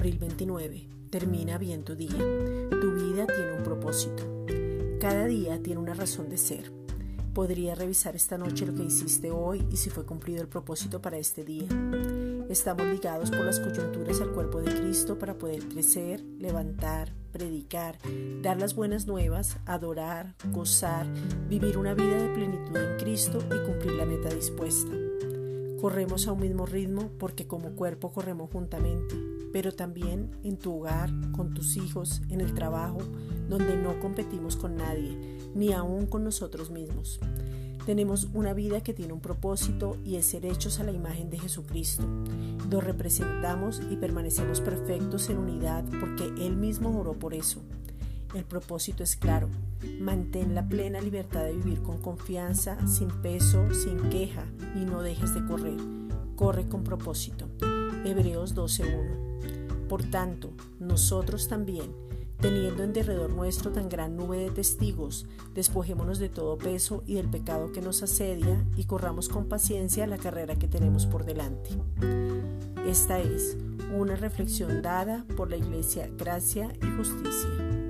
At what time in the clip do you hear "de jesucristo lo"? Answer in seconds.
41.30-42.82